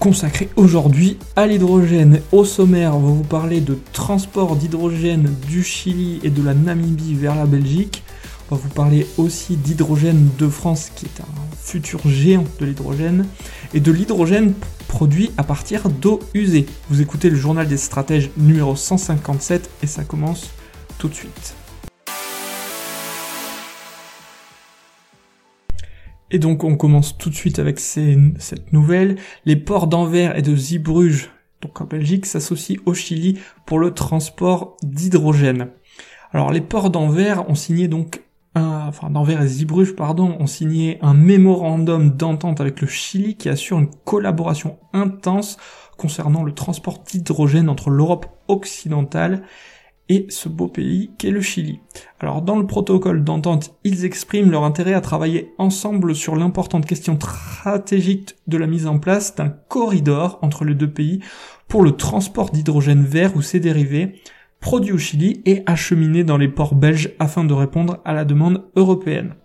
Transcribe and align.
consacré 0.00 0.48
aujourd'hui 0.56 1.18
à 1.36 1.46
l'hydrogène. 1.46 2.22
Au 2.32 2.46
sommaire, 2.46 2.96
on 2.96 3.00
va 3.00 3.10
vous 3.10 3.22
parler 3.22 3.60
de 3.60 3.78
transport 3.92 4.56
d'hydrogène 4.56 5.32
du 5.46 5.62
Chili 5.62 6.20
et 6.24 6.30
de 6.30 6.42
la 6.42 6.54
Namibie 6.54 7.14
vers 7.14 7.36
la 7.36 7.44
Belgique. 7.44 8.02
On 8.50 8.56
va 8.56 8.62
vous 8.62 8.70
parler 8.70 9.06
aussi 9.18 9.56
d'hydrogène 9.56 10.30
de 10.38 10.48
France 10.48 10.90
qui 10.96 11.04
est 11.04 11.20
un 11.20 11.56
futur 11.62 12.00
géant 12.08 12.44
de 12.58 12.64
l'hydrogène 12.64 13.26
et 13.74 13.80
de 13.80 13.92
l'hydrogène 13.92 14.54
produit 14.88 15.32
à 15.36 15.44
partir 15.44 15.90
d'eau 15.90 16.18
usée. 16.32 16.64
Vous 16.88 17.02
écoutez 17.02 17.28
le 17.28 17.36
journal 17.36 17.68
des 17.68 17.76
stratèges 17.76 18.30
numéro 18.38 18.74
157 18.74 19.68
et 19.82 19.86
ça 19.86 20.02
commence 20.02 20.48
tout 20.98 21.08
de 21.08 21.14
suite. 21.14 21.54
Et 26.30 26.38
donc 26.38 26.64
on 26.64 26.76
commence 26.76 27.18
tout 27.18 27.30
de 27.30 27.34
suite 27.34 27.58
avec 27.58 27.80
cette 27.80 28.72
nouvelle. 28.72 29.16
Les 29.44 29.56
ports 29.56 29.86
d'Anvers 29.86 30.36
et 30.36 30.42
de 30.42 30.54
Zeebrugge, 30.54 31.30
donc 31.60 31.80
en 31.80 31.84
Belgique, 31.84 32.26
s'associent 32.26 32.80
au 32.86 32.94
Chili 32.94 33.38
pour 33.66 33.78
le 33.78 33.92
transport 33.92 34.76
d'hydrogène. 34.82 35.68
Alors 36.32 36.52
les 36.52 36.60
ports 36.60 36.90
d'Anvers 36.90 37.48
ont 37.50 37.54
signé 37.54 37.88
donc 37.88 38.22
un, 38.54 38.86
enfin 38.88 39.10
d'Anvers 39.10 39.42
et 39.42 39.48
Zeebrugge 39.48 39.94
pardon, 39.94 40.36
ont 40.38 40.46
signé 40.46 40.98
un 41.02 41.14
mémorandum 41.14 42.10
d'entente 42.10 42.60
avec 42.60 42.80
le 42.80 42.86
Chili 42.86 43.36
qui 43.36 43.48
assure 43.48 43.78
une 43.78 43.90
collaboration 44.04 44.78
intense 44.92 45.56
concernant 45.96 46.44
le 46.44 46.52
transport 46.52 47.02
d'hydrogène 47.04 47.68
entre 47.68 47.90
l'Europe 47.90 48.26
occidentale 48.48 49.42
et 50.10 50.26
ce 50.28 50.48
beau 50.48 50.66
pays 50.66 51.12
qu'est 51.16 51.30
le 51.30 51.40
Chili. 51.40 51.80
Alors 52.18 52.42
dans 52.42 52.58
le 52.58 52.66
protocole 52.66 53.22
d'entente, 53.22 53.76
ils 53.84 54.04
expriment 54.04 54.50
leur 54.50 54.64
intérêt 54.64 54.92
à 54.92 55.00
travailler 55.00 55.54
ensemble 55.56 56.16
sur 56.16 56.34
l'importante 56.34 56.84
question 56.84 57.14
stratégique 57.14 58.34
de 58.48 58.58
la 58.58 58.66
mise 58.66 58.88
en 58.88 58.98
place 58.98 59.36
d'un 59.36 59.48
corridor 59.48 60.40
entre 60.42 60.64
les 60.64 60.74
deux 60.74 60.90
pays 60.90 61.20
pour 61.68 61.82
le 61.82 61.92
transport 61.92 62.50
d'hydrogène 62.50 63.04
vert 63.04 63.36
ou 63.36 63.42
ses 63.42 63.60
dérivés, 63.60 64.20
produits 64.58 64.92
au 64.92 64.98
Chili 64.98 65.42
et 65.46 65.62
acheminés 65.66 66.24
dans 66.24 66.38
les 66.38 66.48
ports 66.48 66.74
belges 66.74 67.14
afin 67.20 67.44
de 67.44 67.54
répondre 67.54 68.00
à 68.04 68.12
la 68.12 68.24
demande 68.24 68.64
européenne. 68.74 69.36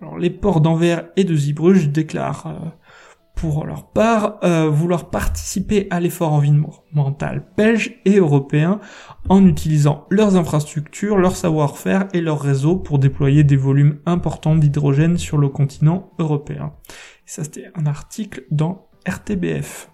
Alors 0.00 0.16
les 0.16 0.30
ports 0.30 0.60
d'Anvers 0.60 1.08
et 1.16 1.24
de 1.24 1.34
Zeebrugge 1.34 1.88
déclarent 1.88 2.46
euh, 2.46 2.68
pour 3.34 3.66
leur 3.66 3.90
part, 3.90 4.38
euh, 4.44 4.68
vouloir 4.70 5.10
participer 5.10 5.86
à 5.90 6.00
l'effort 6.00 6.32
environnemental 6.32 7.44
belge 7.56 8.00
et 8.04 8.16
européen 8.16 8.80
en 9.28 9.44
utilisant 9.46 10.06
leurs 10.10 10.36
infrastructures, 10.36 11.18
leur 11.18 11.36
savoir-faire 11.36 12.08
et 12.12 12.20
leur 12.20 12.40
réseau 12.40 12.76
pour 12.76 12.98
déployer 12.98 13.44
des 13.44 13.56
volumes 13.56 13.98
importants 14.06 14.56
d'hydrogène 14.56 15.18
sur 15.18 15.38
le 15.38 15.48
continent 15.48 16.12
européen. 16.18 16.72
Et 17.26 17.30
ça, 17.30 17.44
c'était 17.44 17.70
un 17.74 17.86
article 17.86 18.44
dans 18.50 18.88
RTBF. 19.06 19.90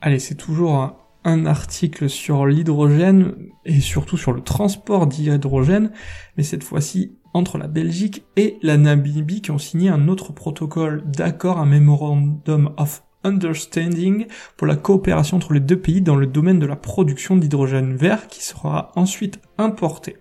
Allez, 0.00 0.18
c'est 0.18 0.34
toujours 0.34 0.76
un, 0.76 0.96
un 1.24 1.46
article 1.46 2.08
sur 2.08 2.46
l'hydrogène 2.46 3.36
et 3.64 3.80
surtout 3.80 4.16
sur 4.16 4.32
le 4.32 4.40
transport 4.40 5.06
d'hydrogène, 5.06 5.92
mais 6.36 6.42
cette 6.42 6.64
fois-ci 6.64 7.19
entre 7.32 7.58
la 7.58 7.68
Belgique 7.68 8.24
et 8.36 8.58
la 8.62 8.76
Namibie 8.76 9.42
qui 9.42 9.50
ont 9.50 9.58
signé 9.58 9.88
un 9.88 10.08
autre 10.08 10.32
protocole 10.32 11.02
d'accord, 11.06 11.58
un 11.58 11.66
Memorandum 11.66 12.72
of 12.76 13.02
Understanding 13.22 14.26
pour 14.56 14.66
la 14.66 14.76
coopération 14.76 15.36
entre 15.36 15.52
les 15.52 15.60
deux 15.60 15.78
pays 15.78 16.00
dans 16.00 16.16
le 16.16 16.26
domaine 16.26 16.58
de 16.58 16.66
la 16.66 16.76
production 16.76 17.36
d'hydrogène 17.36 17.94
vert 17.94 18.28
qui 18.28 18.42
sera 18.42 18.92
ensuite 18.96 19.40
importé. 19.58 20.16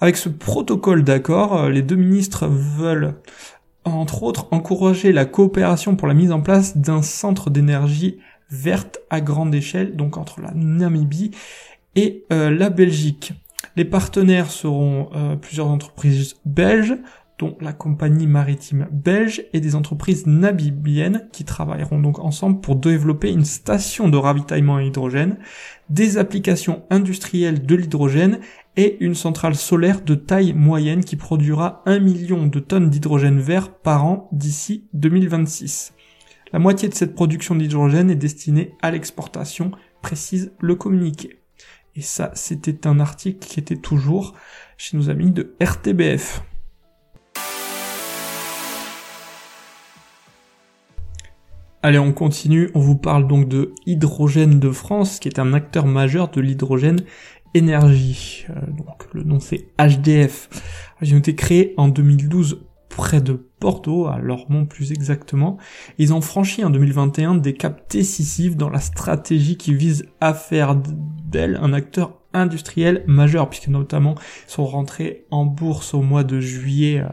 Avec 0.00 0.16
ce 0.16 0.28
protocole 0.28 1.04
d'accord, 1.04 1.56
euh, 1.56 1.70
les 1.70 1.82
deux 1.82 1.96
ministres 1.96 2.46
veulent 2.46 3.14
entre 3.84 4.22
autres 4.22 4.48
encourager 4.50 5.12
la 5.12 5.24
coopération 5.24 5.96
pour 5.96 6.08
la 6.08 6.14
mise 6.14 6.32
en 6.32 6.40
place 6.40 6.76
d'un 6.76 7.02
centre 7.02 7.50
d'énergie 7.50 8.18
verte 8.50 8.98
à 9.10 9.20
grande 9.20 9.54
échelle, 9.54 9.96
donc 9.96 10.16
entre 10.16 10.40
la 10.40 10.52
Namibie 10.54 11.32
et 11.94 12.24
euh, 12.32 12.50
la 12.50 12.70
Belgique. 12.70 13.32
Les 13.78 13.84
partenaires 13.84 14.50
seront 14.50 15.08
euh, 15.14 15.36
plusieurs 15.36 15.68
entreprises 15.68 16.34
belges, 16.44 16.96
dont 17.38 17.56
la 17.60 17.72
compagnie 17.72 18.26
maritime 18.26 18.88
belge 18.90 19.44
et 19.52 19.60
des 19.60 19.76
entreprises 19.76 20.26
namibiennes 20.26 21.28
qui 21.30 21.44
travailleront 21.44 22.00
donc 22.00 22.18
ensemble 22.18 22.60
pour 22.60 22.74
développer 22.74 23.30
une 23.30 23.44
station 23.44 24.08
de 24.08 24.16
ravitaillement 24.16 24.78
à 24.78 24.82
hydrogène, 24.82 25.38
des 25.90 26.18
applications 26.18 26.82
industrielles 26.90 27.64
de 27.64 27.76
l'hydrogène 27.76 28.40
et 28.76 28.96
une 28.98 29.14
centrale 29.14 29.54
solaire 29.54 30.00
de 30.00 30.16
taille 30.16 30.54
moyenne 30.54 31.04
qui 31.04 31.14
produira 31.14 31.84
un 31.86 32.00
million 32.00 32.48
de 32.48 32.58
tonnes 32.58 32.90
d'hydrogène 32.90 33.38
vert 33.38 33.72
par 33.74 34.04
an 34.04 34.28
d'ici 34.32 34.88
2026. 34.94 35.94
La 36.52 36.58
moitié 36.58 36.88
de 36.88 36.94
cette 36.94 37.14
production 37.14 37.54
d'hydrogène 37.54 38.10
est 38.10 38.16
destinée 38.16 38.74
à 38.82 38.90
l'exportation, 38.90 39.70
précise 40.02 40.50
le 40.58 40.74
communiqué. 40.74 41.38
Et 41.98 42.02
ça, 42.02 42.30
c'était 42.34 42.86
un 42.86 43.00
article 43.00 43.44
qui 43.44 43.58
était 43.58 43.74
toujours 43.74 44.34
chez 44.76 44.96
nos 44.96 45.10
amis 45.10 45.32
de 45.32 45.56
RTBF. 45.60 46.44
Allez, 51.82 51.98
on 51.98 52.12
continue. 52.12 52.70
On 52.74 52.78
vous 52.78 52.94
parle 52.94 53.26
donc 53.26 53.48
de 53.48 53.74
Hydrogène 53.84 54.60
de 54.60 54.70
France, 54.70 55.18
qui 55.18 55.26
est 55.26 55.40
un 55.40 55.52
acteur 55.52 55.86
majeur 55.86 56.28
de 56.28 56.40
l'hydrogène 56.40 57.00
énergie. 57.54 58.46
Euh, 58.50 58.60
donc 58.70 59.12
le 59.12 59.24
nom 59.24 59.40
c'est 59.40 59.66
HDF. 59.80 60.50
Ils 61.02 61.16
ont 61.16 61.18
été 61.18 61.34
créés 61.34 61.74
en 61.78 61.88
2012 61.88 62.64
près 62.90 63.20
de 63.20 63.47
Bordeaux, 63.60 64.06
à 64.06 64.18
Lormont 64.18 64.66
plus 64.66 64.92
exactement. 64.92 65.58
Ils 65.98 66.14
ont 66.14 66.20
franchi 66.20 66.64
en 66.64 66.70
2021 66.70 67.36
des 67.36 67.54
caps 67.54 67.82
décisifs 67.90 68.56
dans 68.56 68.70
la 68.70 68.80
stratégie 68.80 69.56
qui 69.56 69.74
vise 69.74 70.06
à 70.20 70.34
faire 70.34 70.76
d'elle 70.76 71.58
un 71.60 71.72
acteur 71.72 72.18
industriel 72.34 73.04
majeur, 73.06 73.48
puisque 73.48 73.68
notamment 73.68 74.14
sont 74.46 74.64
rentrés 74.64 75.26
en 75.30 75.44
bourse 75.44 75.94
au 75.94 76.02
mois 76.02 76.24
de 76.24 76.40
juillet 76.40 77.00
euh, 77.00 77.08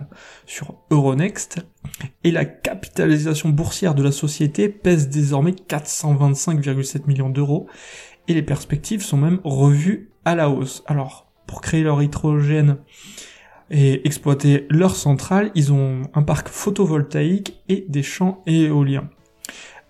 sur 0.46 0.76
Euronext. 0.92 1.66
Et 2.24 2.32
la 2.32 2.46
capitalisation 2.46 3.50
boursière 3.50 3.96
de 3.96 4.04
la 4.04 4.12
société 4.12 4.70
pèse 4.70 5.10
désormais 5.10 5.52
425,7 5.52 7.08
millions 7.08 7.30
d'euros. 7.30 7.68
Et 8.28 8.34
les 8.34 8.44
perspectives 8.44 9.04
sont 9.04 9.18
même 9.18 9.40
revues 9.44 10.12
à 10.26 10.36
la 10.36 10.50
hausse. 10.50 10.84
Alors, 10.88 11.32
pour 11.46 11.62
créer 11.62 11.84
leur 11.84 12.02
hydrogène, 12.02 12.78
et 13.72 14.06
exploiter 14.08 14.68
leur 14.70 14.96
centrale, 14.96 15.52
ils 15.56 15.74
ont 15.74 16.03
un 16.14 16.24
parc 16.24 16.50
photovoltaïque 16.50 17.59
et 17.68 17.86
des 17.90 18.03
champs 18.03 18.44
éoliens. 18.46 19.09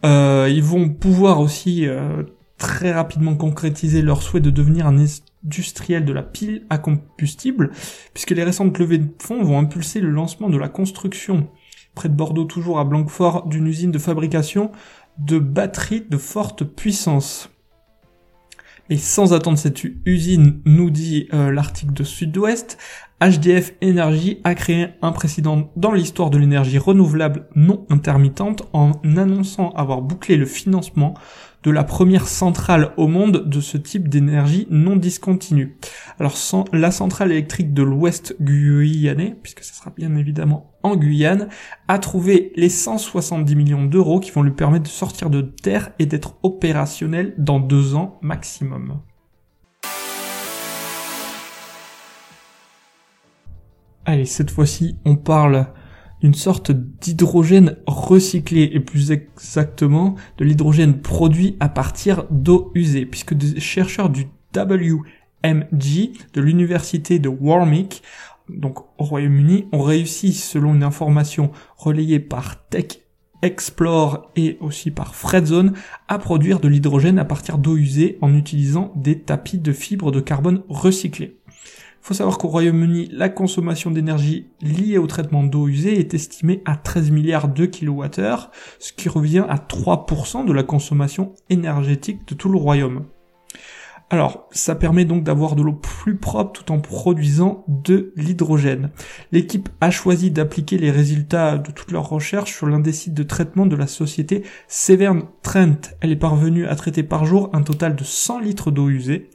Euh, 0.06 0.50
ils 0.50 0.64
vont 0.64 0.90
pouvoir 0.90 1.40
aussi 1.40 1.88
euh, 1.88 2.24
très 2.58 2.92
rapidement 2.92 3.36
concrétiser 3.36 4.02
leur 4.02 4.22
souhait 4.22 4.40
de 4.40 4.50
devenir 4.50 4.88
un 4.88 4.98
industriel 5.44 6.06
de 6.06 6.14
la 6.14 6.24
pile 6.24 6.66
à 6.70 6.78
combustible, 6.78 7.72
puisque 8.14 8.32
les 8.32 8.44
récentes 8.44 8.78
levées 8.78 9.00
de 9.00 9.10
fonds 9.20 9.44
vont 9.44 9.60
impulser 9.60 10.00
le 10.00 10.10
lancement 10.10 10.50
de 10.50 10.58
la 10.58 10.70
construction, 10.70 11.48
près 11.96 12.10
de 12.10 12.14
Bordeaux 12.14 12.46
toujours 12.46 12.80
à 12.80 12.86
Blanquefort, 12.86 13.48
d'une 13.48 13.68
usine 13.68 13.92
de 13.92 14.00
fabrication 14.00 14.72
de 15.18 15.40
batteries 15.40 16.06
de 16.10 16.18
forte 16.18 16.64
puissance. 16.64 17.50
Et 18.90 18.98
sans 18.98 19.34
attendre 19.34 19.58
cette 19.58 19.84
usine, 20.06 20.62
nous 20.66 20.92
dit 20.92 21.28
euh, 21.34 21.52
l'article 21.52 21.94
de 21.94 22.04
Sud-Ouest, 22.04 22.78
HDF 23.20 23.74
Energy 23.84 24.40
a 24.44 24.54
créé 24.54 24.90
un 25.02 25.12
précédent 25.12 25.72
dans 25.76 25.92
l'histoire 25.94 26.30
de 26.30 26.38
l'énergie 26.38 26.78
renouvelable 26.78 27.48
non 27.56 27.86
intermittente 27.90 28.68
en 28.74 28.92
annonçant 29.18 29.70
avoir 29.72 30.02
bouclé 30.02 30.38
le 30.38 30.46
financement 30.46 31.16
de 31.66 31.72
la 31.72 31.84
première 31.84 32.28
centrale 32.28 32.94
au 32.96 33.08
monde 33.08 33.50
de 33.50 33.60
ce 33.60 33.78
type 33.78 34.08
d'énergie 34.08 34.68
non 34.70 34.96
discontinue. 34.96 35.78
Alors 36.20 36.38
la 36.72 36.92
centrale 36.92 37.32
électrique 37.32 37.74
de 37.74 37.82
l'Ouest 37.82 38.36
guyanais, 38.40 39.36
puisque 39.42 39.64
ce 39.64 39.74
sera 39.74 39.90
bien 39.90 40.16
évidemment 40.16 40.76
en 40.84 40.96
Guyane, 40.96 41.50
a 41.88 41.98
trouvé 41.98 42.54
les 42.56 42.70
170 42.70 43.56
millions 43.56 43.86
d'euros 43.86 44.20
qui 44.20 44.30
vont 44.30 44.44
lui 44.44 44.52
permettre 44.52 44.84
de 44.84 44.90
sortir 44.90 45.32
de 45.32 45.42
terre 45.42 45.90
et 45.98 46.06
d'être 46.06 46.36
opérationnel 46.44 47.34
dans 47.40 47.60
deux 47.60 47.96
ans 47.96 48.20
maximum. 48.22 49.00
Allez, 54.06 54.26
cette 54.26 54.52
fois-ci, 54.52 54.98
on 55.04 55.16
parle 55.16 55.66
une 56.26 56.34
sorte 56.34 56.72
d'hydrogène 56.72 57.78
recyclé, 57.86 58.70
et 58.74 58.80
plus 58.80 59.12
exactement 59.12 60.16
de 60.38 60.46
l'hydrogène 60.46 61.02
produit 61.02 61.56
à 61.60 61.70
partir 61.70 62.26
d'eau 62.32 62.72
usée, 62.74 63.06
puisque 63.06 63.36
des 63.36 63.60
chercheurs 63.60 64.10
du 64.10 64.28
WMG 64.56 66.12
de 66.34 66.42
l'université 66.42 67.20
de 67.20 67.30
Warwick, 67.30 68.02
donc 68.50 68.80
au 68.98 69.04
Royaume-Uni, 69.04 69.68
ont 69.72 69.84
réussi, 69.84 70.34
selon 70.34 70.74
une 70.74 70.84
information 70.84 71.52
relayée 71.78 72.20
par 72.20 72.68
Tech 72.68 73.00
Explore 73.42 74.32
et 74.36 74.58
aussi 74.60 74.90
par 74.90 75.14
Fredzone 75.14 75.74
à 76.08 76.18
produire 76.18 76.60
de 76.60 76.68
l'hydrogène 76.68 77.20
à 77.20 77.26
partir 77.26 77.60
d'eau 77.60 77.78
usée 77.78 78.18
en 78.22 78.34
utilisant 78.34 78.92
des 78.96 79.20
tapis 79.20 79.60
de 79.60 79.72
fibres 79.72 80.12
de 80.12 80.22
carbone 80.22 80.64
recyclés. 80.70 81.38
Faut 82.06 82.14
savoir 82.14 82.38
qu'au 82.38 82.50
Royaume-Uni, 82.50 83.10
la 83.12 83.30
consommation 83.30 83.90
d'énergie 83.90 84.46
liée 84.62 85.00
au 85.00 85.08
traitement 85.08 85.42
d'eau 85.42 85.68
usée 85.68 85.98
est 85.98 86.14
estimée 86.14 86.62
à 86.64 86.76
13 86.76 87.10
milliards 87.10 87.48
de 87.48 87.66
kilowattheures, 87.66 88.52
ce 88.78 88.94
qui 88.94 89.10
revient 89.10 89.44
à 89.50 89.56
3% 89.56 90.46
de 90.46 90.54
la 90.54 90.62
consommation 90.62 91.34
énergétique 91.50 92.28
de 92.28 92.36
tout 92.36 92.50
le 92.50 92.60
royaume. 92.60 93.06
Alors, 94.16 94.48
ça 94.52 94.76
permet 94.76 95.04
donc 95.04 95.26
d'avoir 95.26 95.58
de 95.58 95.62
l'eau 95.62 95.74
plus 95.74 96.16
propre 96.16 96.54
tout 96.54 96.72
en 96.72 96.80
produisant 96.80 97.66
de 97.68 98.14
l'hydrogène. 98.16 98.92
L'équipe 99.34 99.68
a 99.82 99.92
choisi 99.92 100.32
d'appliquer 100.32 100.78
les 100.78 100.90
résultats 100.90 101.58
de 101.58 101.70
toutes 101.70 101.92
leurs 101.92 102.08
recherches 102.08 102.56
sur 102.56 102.66
l'un 102.66 102.80
de 102.80 103.24
traitement 103.24 103.66
de 103.66 103.76
la 103.76 103.88
société 103.88 104.44
Severn 104.70 105.24
Trent. 105.42 105.98
Elle 106.00 106.14
est 106.14 106.16
parvenue 106.16 106.66
à 106.66 106.76
traiter 106.76 107.04
par 107.04 107.26
jour 107.26 107.50
un 107.52 107.62
total 107.62 107.98
de 107.98 108.06
100 108.06 108.40
litres 108.40 108.72
d'eau 108.72 108.88
usée. 108.88 109.32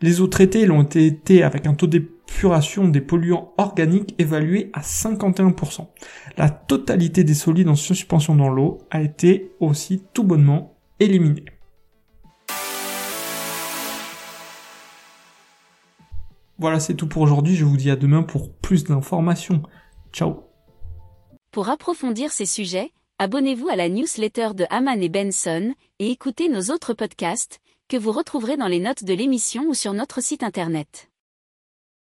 Les 0.00 0.20
eaux 0.20 0.28
traitées 0.28 0.64
l'ont 0.64 0.84
été 0.84 1.42
avec 1.42 1.66
un 1.66 1.74
taux 1.74 1.88
d'épuration 1.88 2.86
des 2.86 3.00
polluants 3.00 3.52
organiques 3.58 4.14
évalué 4.18 4.70
à 4.74 4.82
51%. 4.82 5.88
La 6.38 6.50
totalité 6.50 7.24
des 7.24 7.34
solides 7.34 7.68
en 7.68 7.74
suspension 7.74 8.36
dans 8.36 8.48
l'eau 8.48 8.78
a 8.92 9.02
été 9.02 9.50
aussi 9.58 10.04
tout 10.14 10.22
bonnement 10.22 10.76
éliminée. 11.00 11.46
Voilà, 16.60 16.78
c'est 16.78 16.94
tout 16.94 17.08
pour 17.08 17.22
aujourd'hui. 17.22 17.56
Je 17.56 17.64
vous 17.64 17.78
dis 17.78 17.90
à 17.90 17.96
demain 17.96 18.22
pour 18.22 18.52
plus 18.52 18.84
d'informations. 18.84 19.62
Ciao. 20.12 20.44
Pour 21.52 21.70
approfondir 21.70 22.30
ces 22.32 22.44
sujets, 22.44 22.92
abonnez-vous 23.18 23.68
à 23.70 23.76
la 23.76 23.88
newsletter 23.88 24.50
de 24.54 24.66
Haman 24.68 25.02
et 25.02 25.08
Benson 25.08 25.72
et 25.98 26.10
écoutez 26.10 26.50
nos 26.50 26.70
autres 26.72 26.92
podcasts 26.92 27.60
que 27.88 27.96
vous 27.96 28.12
retrouverez 28.12 28.58
dans 28.58 28.68
les 28.68 28.78
notes 28.78 29.04
de 29.04 29.14
l'émission 29.14 29.64
ou 29.68 29.74
sur 29.74 29.94
notre 29.94 30.22
site 30.22 30.42
internet. 30.42 31.09